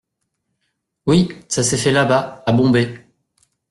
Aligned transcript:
Oui, 1.05 1.29
ça 1.47 1.61
s’est 1.61 1.77
fait 1.77 1.91
là-bas, 1.91 2.41
à 2.47 2.51
Bombay. 2.53 3.05